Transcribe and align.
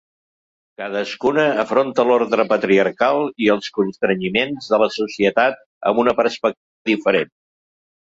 Cadascuna 0.81 1.45
afronta 1.63 2.05
l’ordre 2.07 2.47
patriarcal 2.55 3.29
i 3.45 3.53
els 3.57 3.71
constrenyiments 3.77 4.73
de 4.75 4.83
la 4.87 4.91
societat 4.99 5.65
amb 5.93 6.05
una 6.09 6.19
perspectiva 6.25 6.95
diferent. 6.97 7.35